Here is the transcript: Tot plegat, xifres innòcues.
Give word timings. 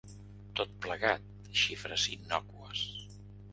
Tot 0.59 0.71
plegat, 0.85 1.27
xifres 1.65 2.09
innòcues. 2.17 2.83